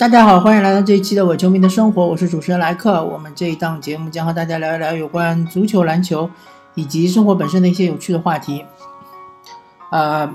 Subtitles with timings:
[0.00, 3.04] 大家好，欢迎来到这一期的伪球迷的生活，我是主持人莱克。
[3.04, 6.30] 我们这一档节目将和大家聊一聊有关足球、篮球
[6.74, 8.64] 以及生活本身的一些有趣的话题。
[9.92, 10.26] 呃，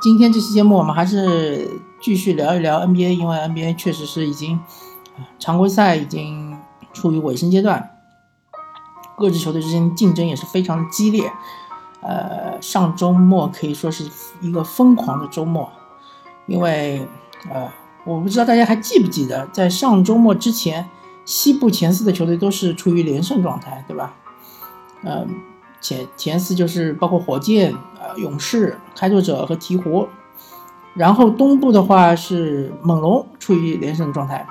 [0.00, 4.58] 今天这期节目我们还是继续聊一聊 NBA，因为 NBA 确实是已经
[5.38, 6.56] 常规赛已经
[6.94, 7.90] 处于尾声阶段，
[9.18, 11.30] 各支球队之间竞争也是非常激烈。
[12.00, 14.10] 呃，上周末可以说是
[14.40, 15.70] 一个疯狂的周末，
[16.46, 17.06] 因为
[17.52, 17.70] 呃。
[18.04, 20.88] 我不知道大家还记不记得，在上周末之前，
[21.24, 24.14] 西部前四的球队都是处于连胜状态，对吧？
[25.02, 25.26] 嗯，
[25.80, 30.06] 前前四就是包括火箭、呃勇士、开拓者和鹈鹕，
[30.94, 34.46] 然后东部的话是猛龙处于连胜状态，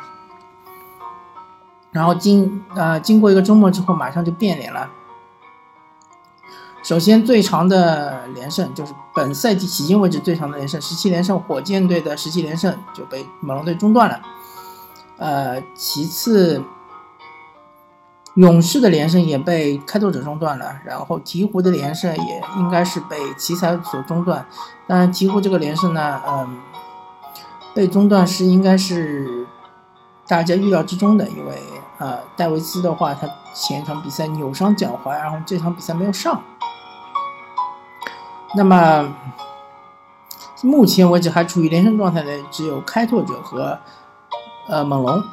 [1.91, 4.89] 然后经呃经过一个周末之后，马上就变脸了。
[6.83, 14.19] 首先，最长的连胜就是本赛季迄今为止最长的连胜，十七连胜，火箭队的十七连胜就被猛龙队中断了。
[15.17, 16.63] 呃，其次，
[18.33, 24.45] 勇士的连胜也被开拓者中断了，然后鹈鹕的连胜也应该是被奇才所中断。
[24.87, 26.57] 当然，鹈鹕这个连胜呢，嗯，
[27.75, 29.45] 被中断是应该是
[30.27, 31.61] 大家预料之中的，因为
[31.99, 36.41] 呃，戴维斯的话，他前一场比赛扭伤脚踝，然后这场比赛没有上。
[38.55, 39.11] 那么，
[40.61, 43.79] 目前为止还处于连胜状态的只有开拓者和
[44.67, 45.23] 呃猛龙。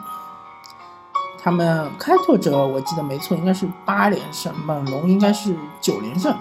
[1.42, 6.34] 他们开拓者我记得没错，应该是八连胜，猛龙应该是九连胜，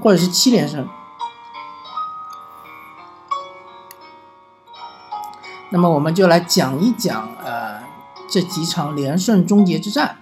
[0.00, 0.88] 或者是七连胜。
[5.70, 7.80] 那么我们就来讲一讲呃
[8.30, 10.16] 这几场连胜终结之战。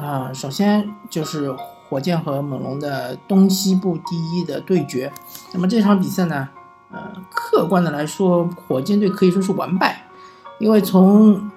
[0.00, 1.54] 啊，首先就是。
[1.94, 5.12] 火箭和猛龙的东西部第一的对决，
[5.52, 6.48] 那么这场比赛呢，
[6.90, 10.04] 呃，客观的来说，火箭队可以说是完败，
[10.58, 11.48] 因为从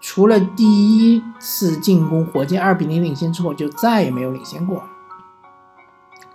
[0.00, 4.82] 除了第一次进攻火箭二比零领先之后，就再也没有领先过。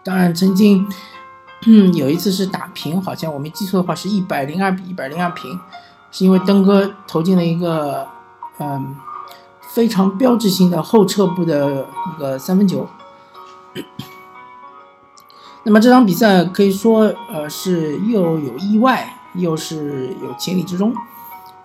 [0.01, 0.87] 当然，曾经
[1.65, 5.59] 嗯有一次是打平，好像我没记错的话，是一百零二比一百零二平，
[6.09, 8.07] 是因为登哥投进了一个
[8.59, 8.95] 嗯
[9.73, 12.87] 非常标志性的后撤步的一个三分球。
[15.67, 20.93] 那么这场比赛可以说，呃，是又有意外，又是有情理之中。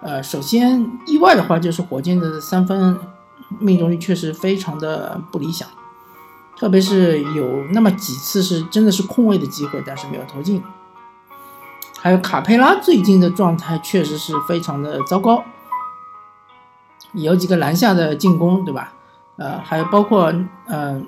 [0.00, 2.98] 呃，首先意外的话，就是火箭的三分
[3.58, 5.68] 命中率确实非常的不理想，
[6.56, 10.62] 特别是有那么几次是真的是空位的机会，但是没有投进。
[11.98, 15.44] 还有卡佩拉最近的状态确实是非常的糟糕，
[17.12, 18.94] 有几个篮下的进攻，对吧？
[19.36, 20.32] 呃，还有包括，
[20.68, 21.06] 嗯。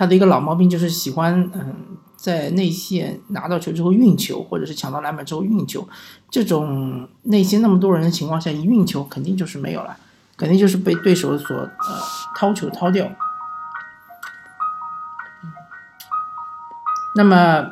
[0.00, 1.76] 他的一个老毛病就是喜欢，嗯，
[2.16, 5.86] 在内线拿到球之后运球，或者是抢到篮板之后运球。
[6.30, 9.94] 这种内线那么多人的情况下，一运球肯定就是没有了，
[10.38, 11.70] 肯定就是被对手所呃
[12.34, 13.06] 掏球掏掉。
[17.14, 17.70] 那么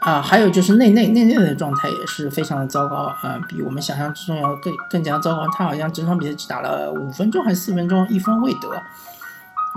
[0.00, 5.48] 啊，还有就是内内内内的状态也是非常的糟糕啊，比我们想象之中要更更加糟糕。
[5.56, 8.68] 他好像整场比赛只打了五分钟还是四分钟，一分未得。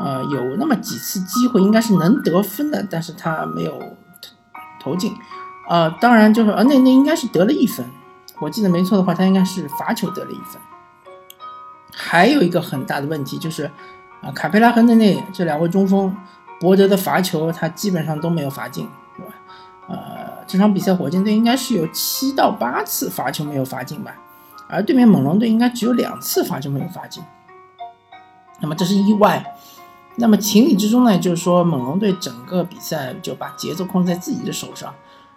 [0.03, 3.81] 呃，有那么几次机会应该是能得分的，但是他没有
[4.81, 5.15] 投进。
[5.69, 7.85] 呃，当然就是，呃，那那应该是得了一分，
[8.41, 10.61] 我记得没错的话，他应该是罚球得了一分。
[11.93, 13.71] 还有一个很大的问题就是，
[14.21, 16.13] 啊，卡佩拉和内内这两位中锋，
[16.59, 19.33] 博德的罚球他基本上都没有罚进，对吧？
[19.87, 24.13] 呃，这场比赛火箭队应该是有七到八次罚球没有罚进吧，
[24.67, 27.23] 而对面猛龙队应该只有两次罚球没有罚进。
[28.59, 29.52] 那么这是意外。
[30.15, 34.93] 那么情理之中呢，就是说猛龙队整个比赛就把节奏控制在自己的手上，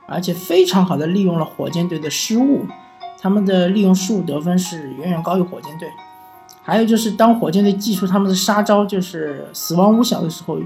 [0.07, 2.67] 而且非常好的利用了火箭队的失误，
[3.19, 5.89] 他们的利用失误得分是远远高于火箭队。
[6.63, 10.59] 还有就是当火箭队祭出他们的杀招，就是死亡五小的时候，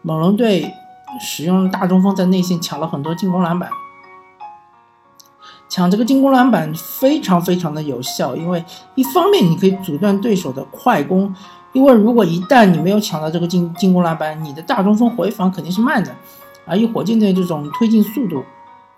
[0.00, 0.72] 猛龙队
[1.20, 3.68] 使用大中锋在内线抢了很多进攻篮板，
[5.68, 8.64] 抢这个进攻篮板非常非常的有效，因为
[8.94, 11.34] 一方面你可以阻断对手的快攻。
[11.72, 16.14] 因为如果一旦你没有抢到这个进进攻篮板，你的大中锋回防肯定是慢的，
[16.66, 18.42] 而以火箭队这种推进速度，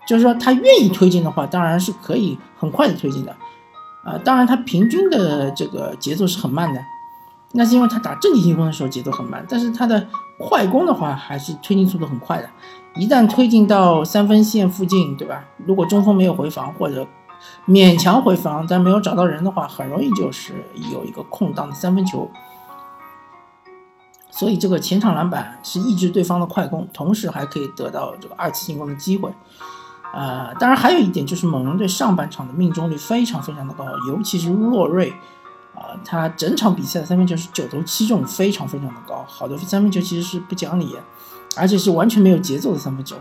[0.06, 3.36] 就是说他愿意推进的话，当然是可以很快的推进的，
[4.04, 6.80] 啊，当然他平均的这个节奏是很慢的，
[7.52, 10.08] 那是因为他打阵地进攻的时候节奏很慢，但是他的
[10.38, 12.48] 快攻的话还是推进速度很快的，
[12.94, 15.44] 一旦推进到三分线附近，对吧？
[15.66, 17.06] 如果中锋没有回防或者
[17.68, 20.54] 勉强回防，但没有找到人的话，很容易就是
[20.90, 22.30] 有一个空档的三分球。
[24.32, 29.30] 所以这个前场篮板是抑制对方的快攻，同时还可以得到这个二次进攻的机会。
[30.14, 35.10] 呃，当然还有一点就是猛龙队上半场的命中率非常非常的高，尤其是洛瑞，
[35.74, 39.24] 啊，他整场比赛的三分球是九投七中，非常非常的高。
[39.28, 40.96] 好的三分球其实是不讲理，
[41.56, 43.16] 而且是完全没有节奏的三分球。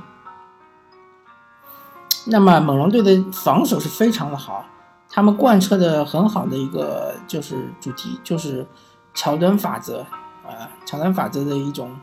[2.25, 4.65] 那么猛龙队的防守是非常的好，
[5.09, 8.67] 他们贯彻的很好的一个就是主题就是
[9.13, 10.05] 乔丹法则，
[10.51, 11.95] 呃，乔丹法则的一种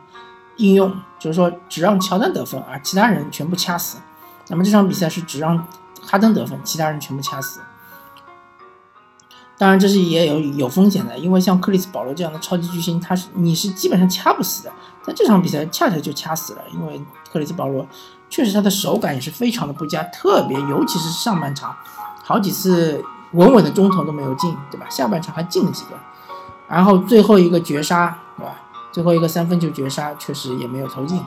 [0.57, 3.99] 应用，就是说只让乔丹得分，而其他人全部掐死。
[4.49, 5.63] 那么这场比赛是只让
[6.03, 7.61] 哈登得分，其他人全部掐死。
[9.59, 14.73] 当然这是也有有风险的，因为像克里斯保罗这样的超级巨星，他是你是基本上掐不死的。
[15.05, 17.03] 但这场比赛恰恰就掐死了，因为
[17.33, 17.85] 克里斯保罗
[18.31, 21.75] 确实他的手感也是非常的不佳，特别尤其是上半场，
[22.23, 23.03] 好几次
[23.33, 24.87] 稳稳的中投都没有进，对吧？
[24.89, 25.99] 下半场还进了几个，
[26.69, 28.55] 然后最后一个绝杀，对吧？
[28.93, 31.23] 最后一个三分球绝杀确实也没有投进，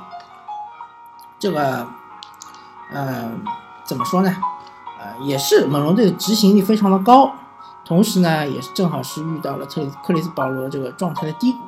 [1.37, 1.87] 这个。
[2.93, 3.31] 呃，
[3.85, 4.35] 怎么说呢？
[4.99, 7.31] 呃，也是猛龙队的执行力非常的高，
[7.85, 11.59] 同时呢，也是正好是遇到了特克里斯保罗这个状态的低谷，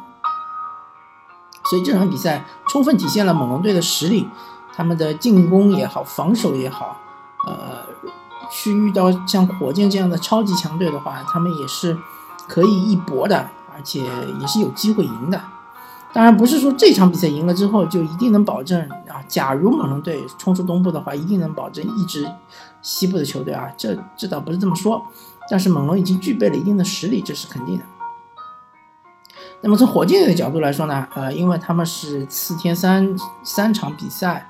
[1.69, 4.29] 所以这场比赛充分体现了猛龙队的实力，
[4.75, 6.97] 他们的进攻也好，防守也好，
[7.47, 7.85] 呃，
[8.51, 11.97] 去遇到像火箭这样的超级强队的话，他们也是
[12.49, 13.99] 可以一搏的，而且
[14.39, 15.41] 也是有机会赢的。
[16.13, 19.23] 当然不是说这场比赛赢了之后就一定能保证啊。
[19.27, 22.31] 假如猛龙队冲出东部的话，一定能保证一支
[22.83, 23.67] 西部的球队啊。
[23.75, 25.03] 这这倒不是这么说，
[25.49, 27.83] 但是猛龙已经具备了一定的实力，这是肯定的。
[29.61, 34.47] 那么从火箭队的角度来说呢，呃，因为他们是四天三三场比赛，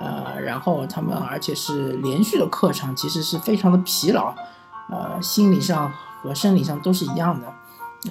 [0.00, 4.34] 呃，然后他们而且是连续的客场，其实是非常的疲劳，
[4.90, 5.92] 呃，心理上
[6.22, 7.46] 和生理上都是一样的，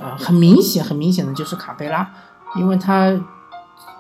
[0.01, 2.10] 啊，很明显很明显的就是卡佩拉。
[2.56, 3.12] 因为他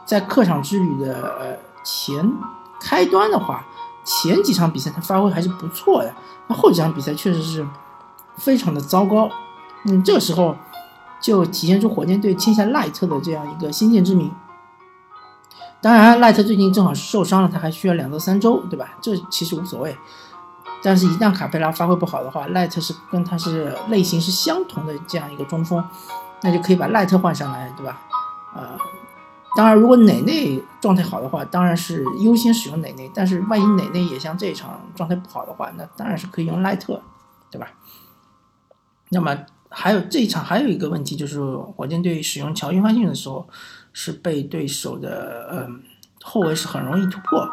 [0.05, 2.31] 在客场之旅的呃前
[2.79, 3.65] 开端的话，
[4.03, 6.13] 前几场比赛他发挥还是不错的，
[6.47, 7.65] 那后几场比赛确实是
[8.37, 9.29] 非常的糟糕。
[9.85, 10.55] 嗯，这个时候
[11.19, 14.31] 就体现出火箭队签下赖特的这样一个先见之明。
[15.81, 18.95] 当然，赖特最近正好是受伤了，他还需要两到三周，对吧？
[19.01, 19.97] 这其实无所谓。
[20.83, 25.83] 但是，一旦卡佩拉发挥不好的话，赖特是跟他是类型是相同的这样一个中锋，
[26.41, 28.01] 那就可以把赖特换上来，对吧？
[28.53, 28.77] 啊，
[29.55, 33.09] 当然，如果内内状态好的话，当然是优先使用内内。
[33.15, 37.01] 但是，万一内内也像这一场状态不好的话，那当然是可以用赖特，
[37.49, 37.67] 对吧？
[39.09, 39.37] 那么，
[39.69, 43.47] 还有这一场还有一个问题，就是火箭队使用乔约翰逊的时候，
[43.93, 45.81] 是被对手的嗯
[46.23, 47.47] 后卫是很容易突破。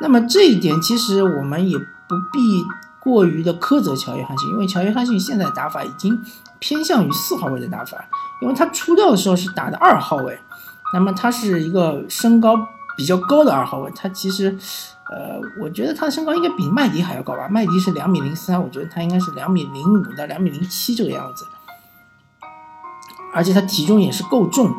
[0.00, 2.64] 那么这一点其实我们也不必
[3.00, 6.20] 过于的苛责乔约翰逊，因为乔约翰逊现在打法已经
[6.58, 8.04] 偏向于四号位的打法，
[8.40, 10.38] 因为他出道的时候是打的二号位。
[10.94, 12.56] 那么他是一个身高
[12.96, 14.56] 比较高的二号位，他其实，
[15.10, 17.48] 呃，我觉得他的身高应该比麦迪还要高吧？
[17.50, 21.44] 麦迪是两米零三，我觉得他应该是两米零五到两米零七这个样子，
[23.34, 24.72] 而且他体重也是够重。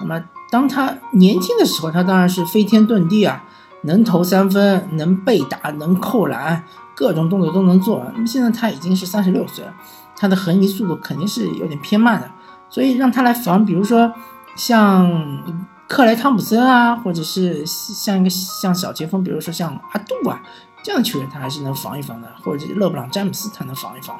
[0.00, 3.42] 那么当他年轻的时候，他当然是飞天遁地啊，
[3.84, 6.64] 能投三分，能背打，能扣篮，
[6.94, 8.04] 各种动作都能做。
[8.14, 9.72] 那么现在他已经是三十六岁了，
[10.16, 12.30] 他的横移速度肯定是有点偏慢的，
[12.68, 14.12] 所以让他来防，比如说。
[14.56, 15.42] 像
[15.88, 20.40] 克莱汤普森啊，或者是像一个像小前锋，比如说像阿杜啊
[20.80, 24.16] 这样的球员，他还是能防一防的，或者勒布朗詹姆斯他能防一防。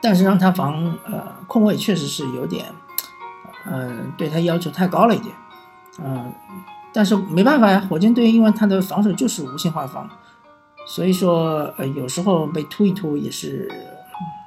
[0.00, 2.72] 但是让他防呃控卫确实是有点，
[3.66, 5.32] 嗯，对他要求太高了一点，
[6.02, 6.32] 嗯，
[6.92, 10.08] 但是没办法呀，火箭队因为他的防守就是无限化防，
[10.86, 13.70] 所以说呃有时候被突一突也是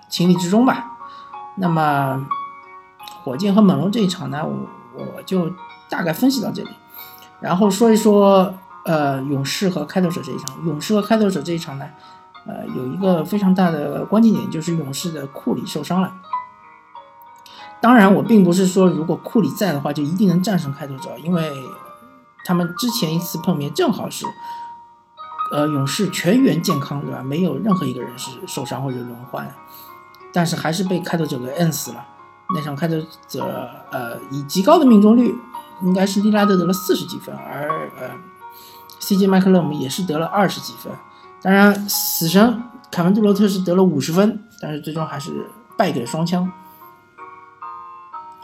[0.10, 0.98] 情理之中吧。
[1.56, 2.28] 那么。
[3.24, 5.52] 火箭和猛龙这一场呢，我我就
[5.90, 6.70] 大概分析到这里，
[7.42, 8.54] 然后说一说
[8.86, 10.64] 呃勇士和开拓者这一场。
[10.64, 11.90] 勇士和开拓者这一场呢，
[12.46, 16.14] 呃有一个非常大的关键点，就是勇士的库里受伤了。
[17.82, 21.52] 当然，我并不是说如果库里在的话就一定能战胜开拓者，因为
[22.46, 24.26] 他们之前一次碰面正好是
[25.52, 27.22] 呃勇士全员健康，对吧？
[27.22, 29.52] 没有任何一个人是受伤或者轮换，
[30.32, 32.06] 但是还是被开拓者给摁死了。
[32.54, 32.96] 那场开拓
[33.28, 33.44] 者，
[33.92, 35.36] 呃，以极高的命中率，
[35.82, 38.12] 应该是利拉德得了四十几分，而呃
[39.02, 40.94] ，CJ 麦克勒姆也是得了二十几分。
[41.42, 46.52] 当然，死神凯文杜罗特是得了五十分，但是最终还是败给了双枪。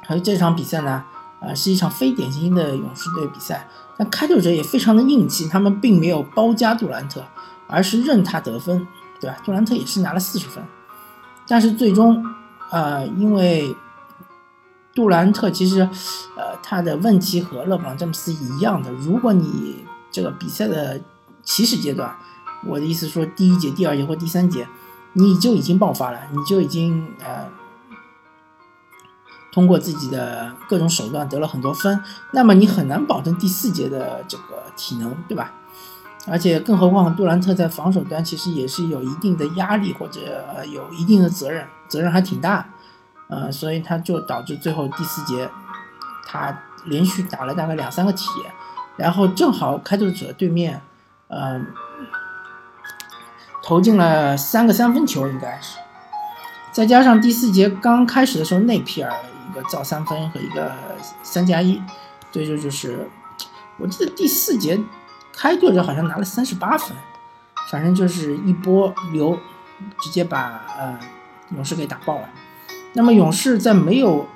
[0.04, 1.04] 还有这场比赛呢，
[1.42, 3.68] 啊，是一场非典型的勇士队比赛。
[3.98, 7.24] 但开拓者也非常的硬气，他们并没有包夹杜兰特，
[7.68, 8.88] 而是任他得分，
[9.20, 9.38] 对吧？
[9.44, 10.64] 杜兰特也是拿了四十分，
[11.48, 12.26] 但是最终，
[12.72, 13.76] 呃，因为
[14.96, 15.82] 杜兰特其实，
[16.36, 18.92] 呃，他的问题和勒布朗詹姆斯一样的。
[18.92, 21.00] 如果你这个比赛的
[21.44, 22.16] 起始阶段，
[22.66, 24.68] 我的意思说第一节、第二节或第三节，
[25.14, 27.48] 你就已经爆发了，你就已经呃
[29.52, 35.52] 通过自己的各种手段得了很多分，那么你很难保证第四节的这个体能，对吧？
[36.28, 40.20] 而且更何况杜兰特在防守端其实也是有一定的压力或者
[40.72, 42.70] 有一定的责任，责任还挺大，
[43.28, 45.50] 呃，所以他就导致最后第四节
[46.28, 46.56] 他
[46.86, 48.28] 连续打了大概两三个铁，
[48.98, 50.82] 然后正好开拓者对面，
[51.30, 51.66] 嗯，
[53.64, 55.80] 投进了三个三分球应该是，
[56.72, 59.12] 再加上第四节刚开始的时候内皮尔
[59.52, 60.72] 一个造三分和一个
[61.22, 61.82] 三加一，
[62.32, 63.10] 这就就是
[63.78, 64.80] 我记得第四节。
[65.34, 66.96] 开拓者好像拿了三十八分，
[67.70, 69.40] 反正就是一波流，
[70.00, 71.00] 直接把呃
[71.56, 72.30] 勇士给打爆了。
[72.94, 74.28] 那么勇士在没有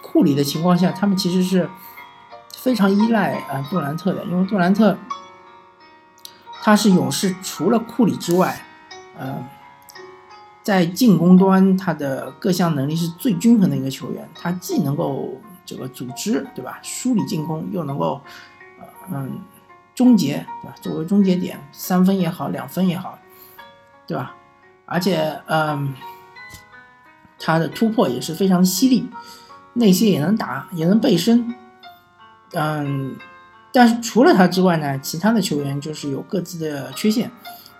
[0.00, 1.68] 库里的情况下，他们其实是
[2.56, 4.96] 非常依赖啊杜兰特的，因为杜兰特
[6.62, 8.64] 他是勇士除了库里之外，
[9.18, 9.44] 呃，
[10.66, 18.20] 在进攻端他的各项能力是最均衡的一个球员，他既能够这个组织对吧，梳理进攻，又能够
[19.12, 19.40] 嗯。
[19.94, 20.74] 终结，对吧？
[20.82, 23.16] 作为终结点，三分也好，两分也好，
[24.06, 24.34] 对吧？
[24.84, 25.94] 而且，嗯，
[27.38, 29.08] 他的突破也是非常犀利，
[29.74, 31.54] 内线也能打，也能背身，
[32.52, 33.16] 嗯。
[33.72, 37.30] 但是除了他之外呢，其他的球员就是有各自的缺陷。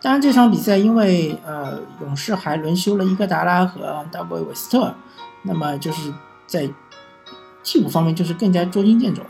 [0.01, 4.95] 当然，这场比赛因为呃，勇士还轮休了伊戈达拉和大卫韦斯特，
[5.43, 6.13] 那么就是
[6.47, 6.71] 在
[7.65, 9.23] 替补方面就是更加捉襟见肘。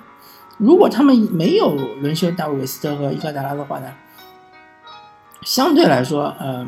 [0.59, 3.93] 如果他们没有轮休大卫韦斯特和伊戈达拉的话呢，
[5.43, 6.67] 相对来说，呃，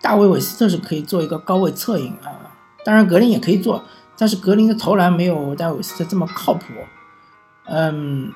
[0.00, 2.52] 大卫韦斯特是可以做一个高位策应啊，
[2.84, 3.82] 当然格林也可以做，
[4.16, 6.64] 但是格林的投篮没有大卫韦斯特这么靠谱，
[7.64, 8.32] 嗯，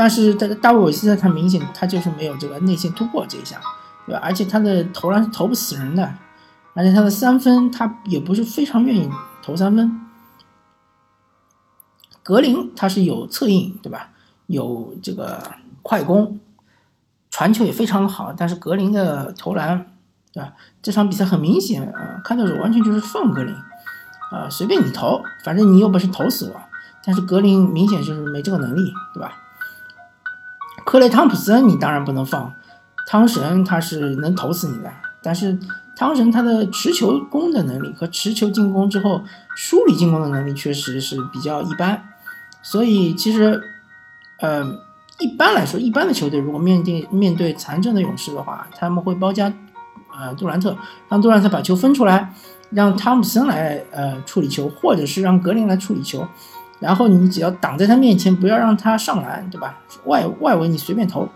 [0.00, 3.60] 但是大大卫韦斯特他明显他就是没有这个内线突破这一项，
[4.06, 4.20] 对吧？
[4.24, 6.14] 而且他的投篮是投不死人的，
[6.72, 9.10] 而且他的三分他也不是非常愿意
[9.42, 10.00] 投三分。
[12.22, 14.08] 格林他是有策应，对吧？
[14.46, 15.38] 有这个
[15.82, 16.40] 快攻，
[17.28, 18.32] 传球也非常好。
[18.34, 19.86] 但是格林的投篮，
[20.32, 20.54] 对吧？
[20.80, 23.54] 这场比赛很明显，呃，看到是完全就是放格林，
[24.32, 26.60] 啊，随便你投，反正你有本事投死我。
[27.04, 29.36] 但是格林明显就是没这个能力，对吧？
[30.90, 32.52] 克雷汤普森你当然不能放，
[33.06, 34.92] 汤神他是能投死你的，
[35.22, 35.56] 但是
[35.94, 39.22] 汤神他的持球攻的能力和持球进攻之后
[39.54, 42.02] 梳理进攻的能力确实是比较一般。
[42.60, 43.62] 所以其实，
[44.40, 44.64] 呃，
[45.20, 49.52] 一般来说，一般的球队如果面对面对残阵的勇士的话，他们会包夹，
[50.12, 50.76] 呃，杜兰特，
[51.08, 52.34] 让杜兰特把球分出来，
[52.70, 56.26] 让汤普森来呃处理球，或者是让格林来处理球，
[56.80, 59.78] 然后你只要挡在他面前，不要让他上篮，对吧？
[60.06, 61.28] 外外围你随便投。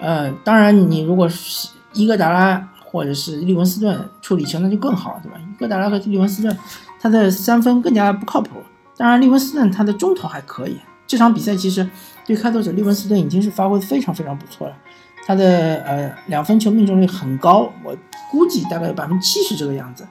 [0.00, 5.38] 呃，当然你如果是伊戈达拉或者是利文斯顿处理球，那就更好，对吧？
[5.38, 6.58] 伊戈达拉和利文斯顿
[7.00, 8.56] 他的三分更加不靠谱。
[8.96, 10.78] 当然，利文斯顿他的中投还可以。
[11.06, 11.86] 这场比赛其实
[12.26, 14.74] 对开拓者，利文斯顿已经是发挥非常非常不错了。
[15.26, 17.96] 他的呃两分球命中率很高，我
[18.30, 20.06] 估计大概有百分之七十这个样子。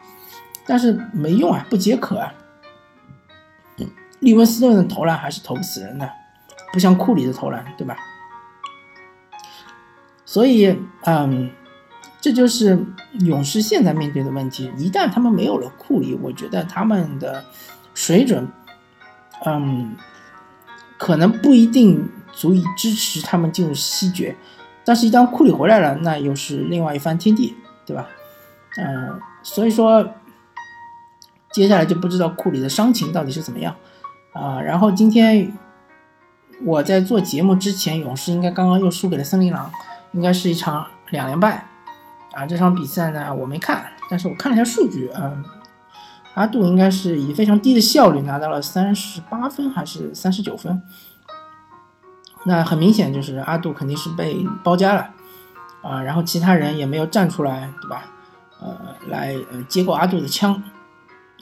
[0.66, 2.32] 但是没用啊，不解渴啊。
[4.22, 6.10] 利文斯顿的投篮还是投不死人的，
[6.72, 7.98] 不像库里的投篮，对吧？
[10.26, 11.52] 所以，嗯，
[12.22, 12.86] 这就是
[13.20, 14.72] 勇士现在面对的问题。
[14.78, 17.44] 一旦他们没有了库里，我觉得他们的
[17.94, 18.48] 水准。
[19.44, 19.96] 嗯，
[21.00, 24.38] 可能不一定足以支持他们进入西决，
[24.86, 28.08] 但是，一旦库里回来了，那又是另外一番天地，对吧？
[28.78, 30.14] 嗯，所以说，
[31.52, 33.76] 接下来就不知道库里的伤情到底是怎么样
[34.34, 34.62] 啊。
[34.62, 35.52] 然后今天
[36.64, 39.72] 我在做节目之前，勇士应该刚刚又输给了森林狼，
[40.12, 41.66] 应该是一场两连败
[42.34, 42.46] 啊。
[42.46, 45.44] 这场比赛呢，我没看，但是我看了一下数据，嗯。
[46.34, 50.82] 阿杜应该是以非常低的效率拿到了三十八分还是三十九分？
[52.46, 55.10] 那很明显就是阿杜肯定是被包夹了
[55.82, 58.06] 啊，然后其他人也没有站出来，对吧？
[58.62, 58.78] 呃，
[59.10, 60.64] 来呃接过阿杜的枪，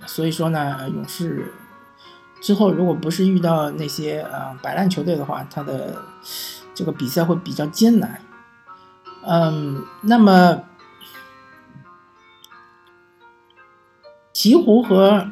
[0.07, 1.53] 所以说呢，勇士
[2.41, 6.01] 之后如果不是遇到那些呃摆烂球队的话，他的
[6.73, 8.21] 这个比赛会比较艰难。
[9.23, 10.63] 嗯，那么。
[14.31, 15.27] 鹈鹕和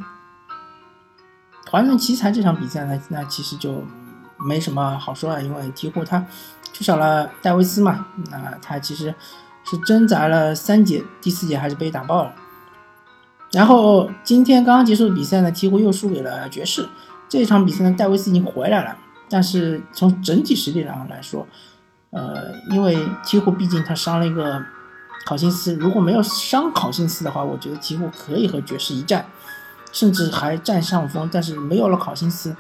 [1.65, 3.81] 团团奇才这场比赛呢，那其实就
[4.37, 6.25] 没什么好说了，因为鹈鹕他
[6.73, 9.15] 缺少了戴维斯嘛，那他其实
[9.63, 12.33] 是挣扎了三节，第四节还是被打爆了。
[13.57, 16.87] 然后今天刚刚结束的比赛呢，鹈鹕又输给了爵士。
[17.27, 18.95] 这场比赛呢，戴维斯已经回来了，
[19.31, 21.47] 但是从整体实力上来说，
[22.11, 22.95] 呃，因为
[23.25, 24.63] 鹈鹕毕竟他伤了一个
[25.25, 29.25] 考辛斯，如果没有伤考辛斯的话，我觉得鹈鹕可以和爵士一战，
[29.91, 31.27] 甚至还占上风。
[31.33, 32.55] 但是没有了考辛斯，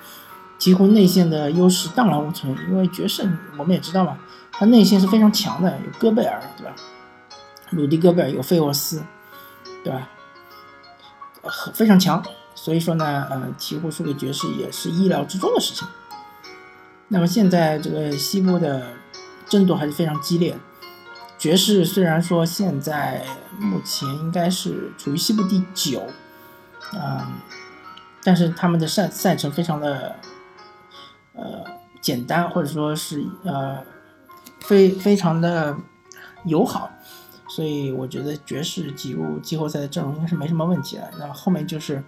[0.57, 2.57] 鹈鹕内线的优势荡然无存。
[2.71, 4.17] 因为爵士我们也知道嘛，
[4.51, 6.73] 他内线是非常强的，有戈贝尔，对吧？
[7.69, 9.03] 鲁迪戈贝尔有费沃斯，
[9.83, 10.09] 对吧？
[11.73, 12.23] 非常强。
[12.55, 15.87] 所以说呢，呃，鹈鹕输给爵士也是意料之中的事情。
[17.09, 18.93] 那么现在这个西部的
[19.47, 20.57] 争夺还是非常激烈。
[21.37, 23.23] 爵士虽然说现在
[23.59, 26.01] 目前应该是处于西部第九，
[26.93, 27.33] 嗯，
[28.23, 30.15] 但是他们的赛赛程非常的
[31.33, 31.63] 呃
[32.01, 33.77] 简单，或者说是呃
[34.61, 35.77] 非非常的
[36.45, 36.89] 友好，
[37.57, 41.09] 所以我觉得爵士挤入季后赛的阵容应该是没什么问题的。
[41.17, 42.03] 那后面就是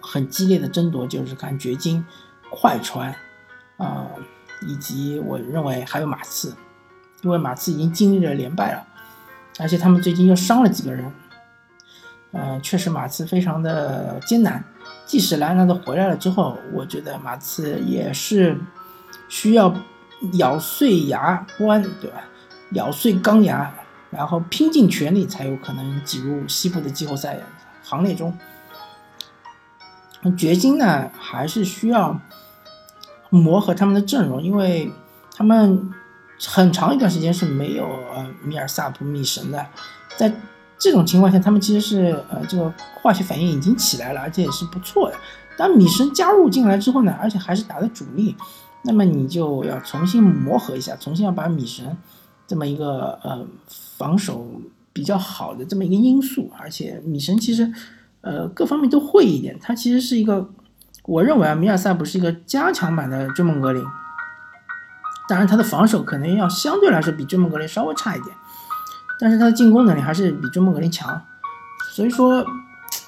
[0.00, 2.06] 很激烈的争夺，就是看掘金、
[2.48, 3.12] 快船。
[3.78, 4.06] 啊，
[4.62, 6.54] 以及我认为还有马刺，
[7.22, 8.86] 因为马刺已经经历了连败了，
[9.58, 11.12] 而且他们最近又伤了几个人，
[12.30, 14.62] 呃，确实马刺非常的艰难。
[15.04, 18.56] 即使莱昂纳德回来了之后，我觉得马刺也是
[19.28, 19.74] 需要
[20.34, 22.22] 咬碎牙关，对吧？
[22.70, 23.74] 咬碎钢牙，
[24.10, 27.38] 然后拼尽全力才有可能挤入西部的季后赛
[27.82, 28.36] 行列中。
[30.36, 32.20] 掘金呢，还是需要。
[33.28, 34.90] 磨合他们的阵容，因为
[35.34, 35.92] 他们
[36.46, 37.84] 很长一段时间是没有
[38.14, 39.66] 呃米尔萨普米神的，
[40.16, 40.32] 在
[40.78, 42.72] 这种情况下，他们其实是呃这个
[43.02, 45.16] 化学反应已经起来了，而且也是不错的。
[45.58, 48.36] 当米神加入进来之后呢，而且还是打的主力，
[48.82, 51.98] 那么你就要重新磨合一下，重新要把米神
[52.46, 53.46] 这么一个呃
[53.98, 54.46] 防守
[54.92, 57.72] 比较好的这么一个因素，而且米神其实
[58.20, 60.50] 呃各方面都会一点，他其实是一个。
[61.08, 63.80] 我认为啊，米尔萨普是一个加强版的追梦格林，
[65.28, 68.36] 当然他的防守可能要相对来说比追梦格林稍微差一点，
[69.20, 71.22] 但是他的进攻能力还是比追梦格林强。
[71.92, 72.44] 所以说，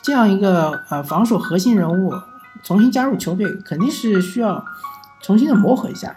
[0.01, 2.15] 这样一个呃防守核心人物
[2.63, 4.65] 重新加入球队，肯定是需要
[5.21, 6.15] 重新的磨合一下。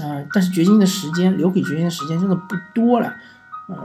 [0.00, 3.14] 呃，但是掘金的时间留给掘金的时间真的不多了，
[3.68, 3.76] 呃，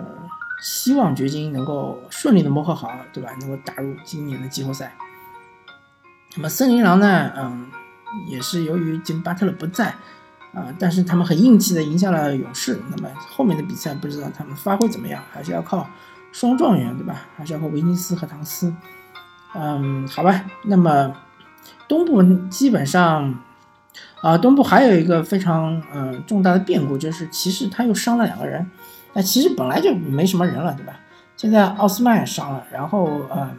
[0.61, 3.31] 希望掘金能够顺利的磨合好，对吧？
[3.39, 4.93] 能够打入今年的季后赛。
[6.35, 7.31] 那么森林狼呢？
[7.37, 7.67] 嗯，
[8.27, 9.95] 也是由于吉姆巴特勒不在，
[10.53, 12.79] 啊，但是他们很硬气的赢下了勇士。
[12.89, 15.87] 那么后面的比赛不知道他们发挥怎么样，还是要靠
[16.31, 17.21] 双状元，对吧？
[17.35, 18.73] 还是要靠维尼斯和唐斯。
[19.55, 20.45] 嗯，好吧。
[20.63, 21.15] 那么
[21.87, 23.39] 东部基本上，
[24.21, 28.69] 啊，东部还有一个非常嗯重大的变故，就是骑士他又伤了两个人。
[29.13, 30.99] 那其实本来就没什么人了，对吧？
[31.35, 33.57] 现在奥斯曼伤了，然后嗯，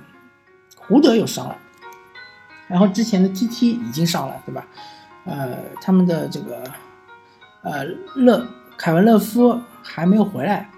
[0.77, 1.57] 胡德又伤了。
[2.69, 4.67] 然后之前的 TT 已经伤了，对吧？
[5.25, 6.63] 呃，他们的这个
[7.63, 8.47] 呃勒
[8.77, 10.71] 凯文勒夫还没有回来，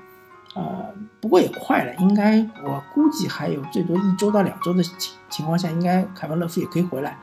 [0.54, 0.86] 呃，
[1.20, 7.18] 不过也快了，应该我估计还有最多一周到两周的情情况下，应该凯文勒夫也可以回来。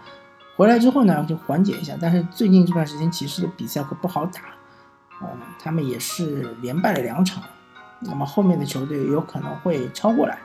[0.60, 1.94] 回来之后呢，就缓解一下。
[2.02, 4.42] 但是最近这段时间骑士的比赛可不好打，
[5.22, 7.42] 呃，他们也是连败了两场，
[8.02, 10.38] 那么后面的球队有可能会超过来，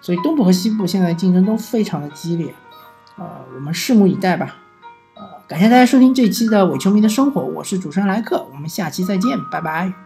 [0.00, 2.54] 所以东部和西部现在竞争都非常的激烈。
[3.18, 4.56] 呃，我们拭目以待吧。
[5.16, 10.05] 呃，感谢大家收听这期的伪球迷的生活，我是主持人莱克，我们下期再见，拜拜。